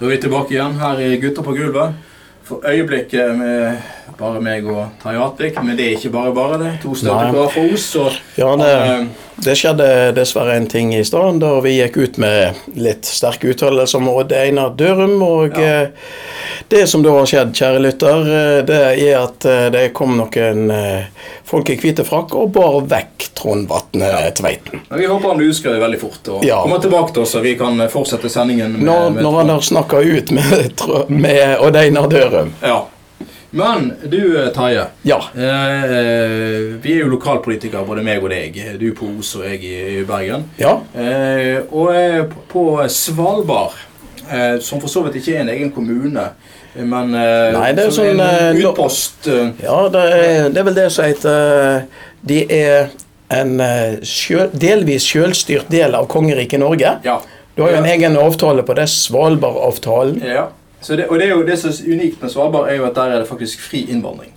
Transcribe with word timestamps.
Da 0.00 0.06
er 0.06 0.14
vi 0.14 0.16
tilbake 0.16 0.54
igjen 0.54 0.78
her 0.80 1.00
i 1.04 1.16
Gutter 1.20 1.44
på 1.44 1.52
gulvet. 1.52 1.96
For 2.48 2.62
øyeblikket 2.64 3.34
med 3.36 3.82
bare 4.18 4.40
meg 4.40 4.66
og 4.66 4.86
Terje 5.02 5.20
Atvik. 5.24 5.62
Men 5.62 5.76
det 5.76 5.86
er 5.86 5.96
ikke 5.98 6.12
bare 6.12 6.32
bare, 6.34 6.58
det. 6.58 6.72
To 6.82 6.88
Nei. 6.88 7.00
støttekarer 7.02 7.50
for 7.54 7.74
Os. 7.74 7.96
Og 7.96 8.12
Ja, 8.40 8.56
det, 8.56 8.70
og, 8.90 9.06
det 9.44 9.56
skjedde 9.56 10.14
dessverre 10.14 10.56
en 10.56 10.66
ting 10.68 10.94
i 10.94 11.04
stad 11.04 11.40
da 11.40 11.60
vi 11.64 11.76
gikk 11.78 11.96
ut 11.96 12.18
med 12.18 12.54
litt 12.76 13.04
sterke 13.08 13.48
uttalelser 13.54 13.98
om 14.02 14.08
Odd 14.08 14.32
Einar 14.32 14.70
Dørum. 14.76 15.22
Og 15.22 15.56
Ja. 15.58 15.82
eh, 15.82 15.88
det 16.68 16.86
som 16.88 17.02
da 17.02 17.10
har 17.10 17.26
skjedd, 17.26 17.52
kjære 17.56 17.80
lytter, 17.82 18.20
eh, 18.20 18.62
det 18.68 18.80
er 19.08 19.18
at 19.22 19.44
eh, 19.44 19.70
det 19.70 19.92
kom 19.94 20.16
noen 20.16 20.70
eh, 20.70 21.04
folk 21.44 21.70
i 21.70 21.76
hvite 21.76 22.04
frakk 22.06 22.34
og 22.34 22.52
bar 22.52 22.80
vekk 22.86 23.30
Trond 23.40 23.66
Vatne 23.68 24.10
Tveiten. 24.36 24.80
Ja, 24.90 24.96
vi 24.96 25.06
håper 25.06 25.28
han 25.28 25.38
blir 25.38 25.48
utskrevet 25.50 25.80
veldig 25.80 26.00
fort 26.00 26.28
og 26.28 26.44
Ja. 26.44 26.60
kommer 26.62 26.78
tilbake 26.78 27.12
til 27.14 27.22
oss, 27.22 27.30
så 27.34 27.40
vi 27.40 27.54
kan 27.56 27.78
fortsette 27.88 28.28
sendingen. 28.30 28.72
med- 28.72 28.82
Når, 28.84 29.10
med 29.10 29.22
når 29.22 29.36
han 29.38 29.48
har 29.48 29.60
snakka 29.60 29.98
ut 30.04 30.30
med, 30.30 30.82
med 31.08 31.58
Odd 31.60 31.76
Einar 31.76 32.06
Dørum. 32.08 32.52
Ja. 32.62 32.84
Men 33.50 33.92
du, 34.06 34.20
eh, 34.44 34.48
Terje. 34.54 34.84
Ja. 35.02 35.16
Eh, 35.34 36.76
vi 36.82 36.92
er 36.94 37.00
jo 37.02 37.08
lokalpolitikere, 37.16 37.82
både 37.86 38.04
meg 38.06 38.22
og 38.22 38.30
deg. 38.30 38.58
Du 38.78 38.86
på 38.94 39.08
Os 39.18 39.32
og 39.40 39.46
jeg 39.48 39.64
i, 39.66 39.74
i 39.98 40.04
Bergen. 40.06 40.44
Ja. 40.60 40.76
Eh, 40.94 41.58
og 41.72 41.90
eh, 41.94 42.24
på- 42.52 42.84
Svalbard, 42.94 43.74
eh, 44.30 44.58
som 44.62 44.80
for 44.80 44.88
så 44.92 45.02
vidt 45.06 45.18
ikke 45.20 45.34
er 45.36 45.40
en 45.44 45.52
egen 45.56 45.72
kommune, 45.74 46.28
eh, 46.76 46.84
men 46.86 47.10
Nei, 47.10 47.72
det 47.74 47.88
er 47.88 47.90
sånn, 47.96 48.20
en 48.22 48.60
utpost 48.62 49.26
Ja, 49.64 49.80
det 49.90 50.04
er, 50.14 50.48
det 50.54 50.62
er 50.62 50.68
vel 50.70 50.78
det 50.78 50.86
som 50.94 51.08
heter 51.10 51.82
De 52.22 52.38
er 52.54 52.88
en 53.34 53.56
sjøl, 54.06 54.48
delvis 54.54 55.04
sjølstyrt 55.10 55.68
del 55.70 55.94
av 55.98 56.06
kongeriket 56.10 56.58
Norge. 56.62 56.96
Ja. 57.06 57.18
Du 57.56 57.62
har 57.64 57.74
jo 57.74 57.82
en 57.82 57.90
egen 57.90 58.16
avtale 58.18 58.62
på 58.66 58.74
det, 58.78 58.86
Svalbardavtalen. 58.94 60.22
ja. 60.26 60.48
Så 60.80 60.96
det, 60.96 61.06
og 61.08 61.18
det 61.20 61.26
er 61.28 61.34
jo 61.34 61.42
det 61.46 61.58
som 61.60 61.70
er 61.70 61.92
unikt 61.92 62.22
med 62.22 62.30
Svalbard, 62.32 62.68
er 62.70 62.78
jo 62.80 62.86
at 62.88 62.94
der 62.96 63.14
er 63.14 63.18
det 63.22 63.28
faktisk 63.28 63.60
fri 63.60 63.82
innvandring 63.92 64.32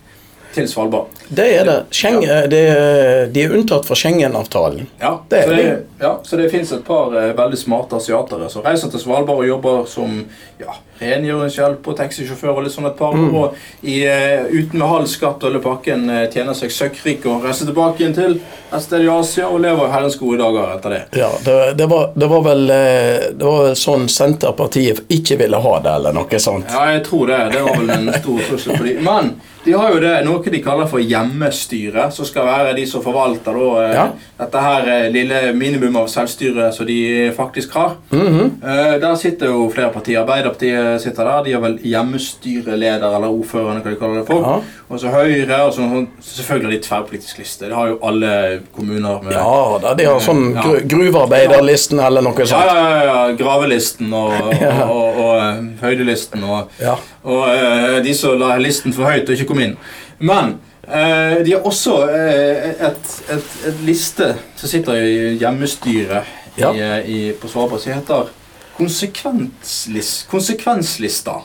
til 0.54 0.68
Svalbard. 0.70 1.08
Det 1.30 1.46
er 1.58 1.64
det. 1.66 1.78
Schengen, 1.96 2.50
det 2.52 2.60
er, 2.70 3.26
de 3.34 3.42
er 3.46 3.56
unntatt 3.56 3.88
fra 3.88 3.96
Schengen-avtalen. 3.98 4.90
Ja, 5.02 5.16
Det 5.32 5.40
er 5.40 5.56
det. 5.56 5.70
Ja, 6.04 6.18
så 6.24 6.40
det 6.40 6.50
fins 6.52 6.72
et 6.76 6.84
par 6.88 7.14
eh, 7.16 7.32
veldig 7.38 7.60
smarte 7.60 7.96
asiatere 8.00 8.50
som 8.52 8.66
reiser 8.66 8.92
til 8.92 9.02
Svalbard 9.02 9.44
og 9.44 9.48
jobber 9.48 9.86
som 9.90 10.18
ja, 10.60 10.76
rengjøringshjelp 11.00 11.88
og 11.88 11.98
taxisjåfør 12.00 12.58
og 12.58 12.66
litt 12.66 12.76
sånn 12.76 12.90
et 12.90 12.98
par. 13.00 13.16
Mm. 13.16 13.34
år 13.34 13.54
i, 13.82 13.96
eh, 14.08 14.44
uten 14.52 14.80
med 14.80 14.88
halv 14.90 15.08
skatt 15.10 15.44
og 15.44 15.50
hele 15.50 15.62
pakken 15.64 16.10
eh, 16.10 16.26
tjener 16.34 16.58
seg 16.58 16.74
søkkrik 16.74 17.26
og 17.30 17.46
reiser 17.48 17.70
tilbake 17.70 18.04
igjen 18.04 18.16
til 18.18 18.36
et 18.74 18.84
sted 18.84 19.06
i 19.06 19.10
Asia 19.14 19.48
og 19.48 19.62
lever 19.64 19.92
herrens 19.94 20.18
gode 20.20 20.42
dager 20.42 20.76
etter 20.76 20.96
det. 20.96 21.02
Ja, 21.22 21.30
det, 21.46 21.58
det, 21.80 21.88
var, 21.92 22.12
det, 22.16 22.30
var 22.32 22.46
vel, 22.50 22.64
eh, 22.74 23.30
det 23.32 23.48
var 23.48 23.64
vel 23.68 23.80
sånn 23.80 24.08
Senterpartiet 24.12 25.04
ikke 25.14 25.38
ville 25.44 25.62
ha 25.62 25.74
det, 25.84 25.96
eller 26.00 26.16
noe 26.20 26.40
sånt. 26.42 26.70
Ja, 26.74 26.86
jeg 26.96 27.04
tror 27.08 27.30
det. 27.32 27.42
Det 27.54 27.66
var 27.66 27.82
vel 27.82 27.96
en 27.98 28.14
stor 28.18 28.46
trussel 28.50 28.78
for 28.78 28.88
dem. 28.90 29.04
Men 29.06 29.34
de 29.64 29.72
har 29.78 29.94
jo 29.94 30.00
det, 30.04 30.14
noe 30.26 30.52
de 30.52 30.60
kaller 30.64 30.90
for 30.92 31.00
hjemmestyre, 31.00 32.10
som 32.12 32.28
skal 32.28 32.48
være 32.50 32.74
de 32.76 32.84
som 32.90 33.04
forvalter 33.06 33.56
da, 33.56 33.70
eh, 33.84 33.94
Ja. 33.96 34.08
dette 34.42 34.64
her 34.66 34.90
eh, 34.92 35.12
lille 35.14 35.54
minimum 35.54 35.93
av 35.98 36.08
selvstyre 36.08 36.72
som 36.74 36.86
de 36.86 37.32
faktisk 37.36 37.74
har. 37.74 37.96
Mhm. 38.12 38.52
Eh, 38.64 39.00
Der 39.00 39.16
sitter 39.16 39.48
jo 39.48 39.70
flere 39.74 39.90
partier. 39.94 40.20
Arbeiderpartiet 40.22 41.02
sitter 41.02 41.24
der. 41.24 41.44
De 41.44 41.54
har 41.54 41.62
vel 41.62 41.78
hjemmestyreleder 41.84 43.16
eller 43.16 43.28
ordfører, 43.30 43.82
hva 43.82 43.90
de 43.92 43.96
kaller 44.00 44.20
det 44.22 44.28
for. 44.28 44.42
Ja. 44.42 44.60
Og 44.90 45.00
så 45.00 45.08
Høyre, 45.14 45.62
og 45.64 45.74
så 45.74 46.06
selvfølgelig 46.22 46.78
de 46.82 46.88
tverrpolitisk 46.88 47.38
liste. 47.40 47.66
Det 47.70 47.76
har 47.76 47.88
jo 47.88 48.00
alle 48.04 48.62
kommuner. 48.76 49.22
med 49.24 49.34
Ja 49.34 49.78
da, 49.82 49.94
de 49.94 50.06
har 50.06 50.20
sånn 50.20 50.54
Ja. 50.56 50.62
gruvearbeiderlisten 50.88 52.00
eller 52.00 52.22
noe 52.22 52.34
sånt. 52.46 52.50
ja, 52.52 52.76
ja, 52.76 53.04
ja. 53.30 53.36
Gravelisten 53.36 54.14
og, 54.14 54.32
og, 54.48 54.54
Ja. 54.62 54.84
og, 54.88 55.20
og, 55.20 55.36
eh, 55.42 55.64
høydelisten 55.82 56.44
og, 56.44 56.70
Ja. 56.82 56.96
og 57.24 57.48
uh, 57.48 58.00
de 58.04 58.14
som 58.14 58.38
la 58.40 58.58
listen 58.58 58.94
for 58.94 59.04
høyt 59.06 59.30
og 59.30 59.36
ikke 59.38 59.48
kom 59.48 59.60
inn. 59.60 59.78
Men 60.20 60.58
eh, 60.88 61.44
de 61.46 61.54
har 61.56 61.66
også 61.66 61.98
eh, 62.10 62.70
et, 62.90 63.12
et, 63.34 63.58
et 63.70 63.84
liste 63.88 64.34
som 64.56 64.70
sitter 64.70 65.00
i 65.02 65.36
hjemmestyret 65.42 66.40
Ja. 66.58 66.70
i, 66.74 66.80
eh, 66.82 67.10
i, 67.10 67.20
på 67.34 67.48
Svalbard, 67.50 67.82
som 67.82 67.94
heter 67.96 68.30
konsekvenslist, 68.78 70.28
Konsekvenslista. 70.30 71.40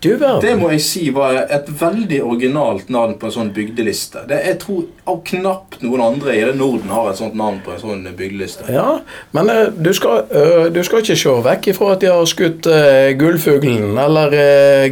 Du 0.00 0.16
Det 0.40 0.54
må 0.56 0.70
jeg 0.72 0.80
si 0.80 1.10
var 1.12 1.34
et 1.52 1.66
veldig 1.80 2.22
originalt 2.24 2.88
navn 2.88 3.18
på 3.20 3.26
en 3.28 3.32
sånn 3.34 3.50
bygdeliste. 3.52 4.22
Det, 4.30 4.38
jeg 4.46 4.58
tror 4.62 4.86
av 5.12 5.18
knapt 5.28 5.82
noen 5.84 6.00
andre 6.00 6.36
i 6.38 6.44
Norden 6.56 6.88
har 6.88 7.10
et 7.10 7.18
sånt 7.20 7.34
navn 7.36 7.58
på 7.64 7.74
en 7.74 7.82
sånn 7.82 8.06
bygdeliste. 8.16 8.64
Ja, 8.72 9.00
men 9.36 9.50
uh, 9.52 9.66
du 9.76 9.92
skal, 9.96 10.22
uh, 10.32 10.70
du 10.72 10.80
skal 10.86 11.02
ikke 11.04 11.18
se 11.20 11.34
vekk 11.44 11.68
ifra 11.74 11.90
at 11.92 12.00
de 12.00 12.08
har 12.14 12.24
skutt 12.30 12.68
uh, 12.72 13.10
gullfuglen 13.20 13.98
eller 14.00 14.38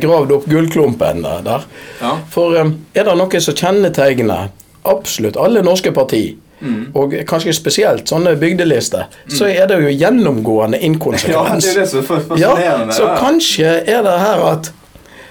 gravd 0.03 0.35
opp 0.37 0.45
gullklumpen 0.53 1.25
der. 1.25 1.65
Ja. 2.03 2.13
For 2.31 2.59
eh, 2.61 2.75
er 2.95 3.09
det 3.09 3.17
noe 3.19 3.41
som 3.41 3.57
kjennetegner 3.57 4.51
absolutt 4.89 5.41
alle 5.41 5.65
norske 5.65 5.95
parti, 5.97 6.27
Mm. 6.59 6.89
og 6.99 7.13
kanskje 7.31 7.53
spesielt 7.55 8.11
sånne 8.11 8.33
bygdelister, 8.35 9.05
så 9.31 9.47
er 9.47 9.69
det 9.71 9.77
jo 9.79 9.93
gjennomgående 9.95 10.81
inkonsekvens. 10.83 11.29
Ja, 11.31 11.45
det 11.55 11.69
er 11.71 11.79
det 11.79 11.85
som 11.93 12.01
er 12.01 12.07
fas- 12.09 12.41
Ja, 12.41 12.49
fascinerende. 12.57 12.97
så 12.97 13.07
kanskje 13.21 13.69
er 13.87 14.03
det 14.03 14.17
her 14.19 14.43
at 14.49 14.73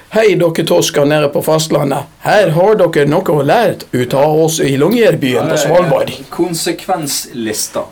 Hei, 0.09 0.37
dere 0.39 0.63
tosker 0.63 1.05
nede 1.05 1.27
på 1.27 1.41
fastlandet. 1.43 2.07
Her 2.23 2.53
har 2.55 2.77
dere 2.79 3.03
noe 3.11 3.33
å 3.33 3.43
lære 3.43 3.89
ut 3.91 4.13
av 4.15 4.39
oss 4.45 4.61
i 4.63 4.77
Longyearbyen 4.79 5.49
på 5.51 5.57
Svalbard. 5.59 6.13
Konsekvenslista. 6.31 7.83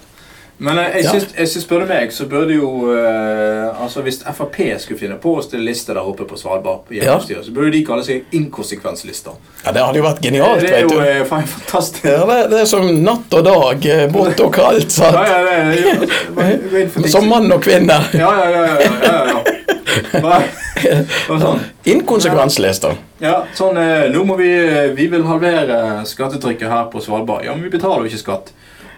Men 0.64 0.80
eh, 0.80 1.02
jeg 1.02 1.10
syns, 1.10 1.26
jeg 1.36 1.50
syns 1.52 1.66
spør 1.66 1.82
du 1.84 1.90
meg, 1.90 2.14
så 2.16 2.30
burde 2.32 2.56
jo 2.56 2.70
uh, 2.88 3.76
Altså 3.84 4.00
Hvis 4.06 4.22
Frp 4.24 4.56
skulle 4.80 5.00
finne 5.02 5.18
på 5.20 5.34
å 5.36 5.42
stille 5.44 5.68
liste 5.68 5.92
der 5.92 6.08
oppe 6.08 6.24
på 6.30 6.40
Svalbard, 6.40 6.88
ja. 6.96 7.18
så 7.20 7.52
burde 7.52 7.74
de 7.76 7.82
kalle 7.84 8.06
seg 8.08 8.32
inkonsekvenslista. 8.40 9.36
Ja, 9.66 9.74
det 9.76 9.84
hadde 9.84 10.00
jo 10.00 10.06
vært 10.06 10.24
genialt, 10.24 10.64
det 10.64 10.72
er 10.72 10.88
vet 10.88 10.96
jo 10.96 11.02
du. 11.02 11.04
eh, 11.04 11.20
fantastisk. 11.28 12.08
Ja, 12.08 12.24
det, 12.32 12.40
det 12.54 12.62
er 12.64 12.72
som 12.72 12.88
natt 13.04 13.36
og 13.36 13.44
dag, 13.50 13.90
vått 14.16 14.46
og 14.48 14.56
kaldt. 14.56 14.96
Sant? 14.96 15.20
ja, 15.20 15.44
det, 15.44 15.84
det, 16.32 16.88
det. 16.96 17.10
Som 17.18 17.28
mann 17.28 17.52
og 17.52 17.60
kvinne. 17.68 18.00
Ja, 18.16 18.32
ja, 18.40 18.48
ja. 18.56 18.64
ja, 18.64 18.80
ja, 18.80 18.96
ja, 19.12 19.28
ja. 19.36 19.44
Bare, 19.44 19.76
bare 19.76 19.85
sånn. 21.46 21.64
Inkonsekvenslister. 21.96 22.98
Ja, 23.24 23.38
sånn 23.56 23.78
eh, 23.80 24.08
Nå 24.14 24.26
må 24.28 24.36
vi 24.40 24.50
eh, 24.52 24.90
Vi 24.98 25.08
vil 25.12 25.24
halvere 25.28 26.04
skattetrykket 26.08 26.70
her 26.72 26.90
på 26.92 27.02
Svalbard. 27.04 27.46
Ja, 27.48 27.56
men 27.56 27.64
vi 27.68 27.74
betaler 27.78 28.06
jo 28.06 28.12
ikke 28.14 28.24
skatt. 28.26 28.52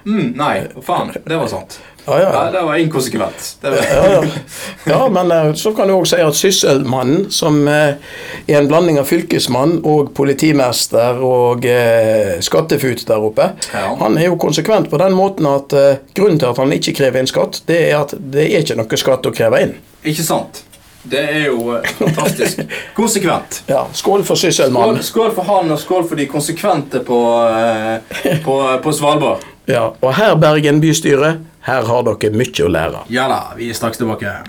Mm, 0.08 0.34
nei, 0.40 0.56
faen. 0.86 1.12
Det 1.26 1.36
var 1.38 1.48
sant. 1.52 1.80
Ja, 2.08 2.20
Ja, 2.22 2.28
Nei, 2.32 2.52
det 2.54 2.62
var 2.64 2.76
inkonsekvent. 2.80 3.48
Det 3.62 3.70
var, 3.70 3.80
Ja, 3.84 4.22
ja. 4.86 5.10
men 5.12 5.32
eh, 5.32 5.50
så 5.60 5.74
kan 5.76 5.90
du 5.90 5.94
òg 5.98 6.06
si 6.08 6.16
at 6.24 6.38
Sysselmannen, 6.40 7.26
som 7.36 7.58
eh, 7.68 7.98
er 8.48 8.62
en 8.62 8.70
blanding 8.72 8.96
av 9.02 9.10
fylkesmann 9.10 9.82
og 9.84 10.14
politimester 10.16 11.20
og 11.20 11.68
eh, 11.68 12.38
skattefut 12.40 13.04
der 13.10 13.28
oppe, 13.28 13.50
han 13.74 14.16
er 14.16 14.30
jo 14.30 14.38
konsekvent 14.40 14.88
på 14.90 15.02
den 15.04 15.18
måten 15.20 15.50
at 15.52 15.76
eh, 15.76 16.00
grunnen 16.16 16.40
til 16.40 16.54
at 16.54 16.64
han 16.64 16.72
ikke 16.78 16.96
krever 17.02 17.20
inn 17.20 17.28
skatt, 17.28 17.60
det 17.68 17.82
er 17.90 18.00
at 18.00 18.16
det 18.16 18.48
er 18.48 18.64
ikke 18.64 18.80
noe 18.80 19.02
skatt 19.04 19.28
å 19.28 19.36
kreve 19.36 19.62
inn. 19.66 19.76
Ikke 20.08 20.24
sant? 20.24 20.64
Det 21.10 21.22
er 21.24 21.46
jo 21.48 21.76
eh, 21.78 21.86
fantastisk. 22.00 22.60
Konsekvent. 22.98 23.62
Ja, 23.72 23.86
Skål 23.96 24.24
for 24.28 24.36
Sysselmannen. 24.40 25.04
skål 25.04 25.32
for 25.36 25.48
han, 25.48 25.72
og 25.72 25.80
skål 25.80 26.08
for 26.10 26.20
de 26.20 26.26
konsekvente 26.32 27.00
på, 27.08 27.20
eh, 27.48 28.40
på, 28.46 28.58
på 28.84 28.94
Svalbard. 28.94 29.46
Ja, 29.68 29.90
og 30.00 30.14
her, 30.16 30.36
Bergen 30.40 30.80
bystyre, 30.84 31.34
her 31.68 31.84
har 31.90 32.04
dere 32.08 32.32
mye 32.32 32.64
å 32.64 32.70
lære. 32.72 33.02
Ja 33.12 33.26
da, 33.28 33.40
vi 33.58 33.68
er 33.72 33.76
straks 33.76 34.00
tilbake. 34.00 34.38